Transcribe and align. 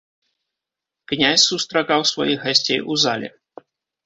Князь 1.11 1.45
сустракаў 1.49 2.01
сваіх 2.13 2.39
гасцей 2.49 2.79
у 2.91 2.99
зале. 3.05 3.29